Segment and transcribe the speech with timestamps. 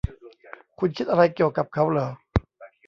[0.79, 2.07] คุณคิดอะไรเกี่ยวกับเขาหรอ